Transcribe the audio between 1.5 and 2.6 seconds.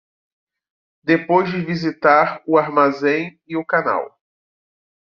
de visitar o